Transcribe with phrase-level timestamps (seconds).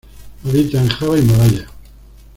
[0.43, 1.67] Habita en Java y Malaya.